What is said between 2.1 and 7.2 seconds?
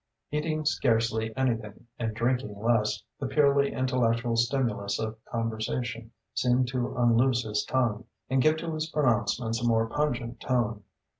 drinking less, the purely intellectual stimulus of conversation seemed to